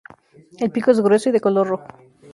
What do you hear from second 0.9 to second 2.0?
grueso y de color rojo.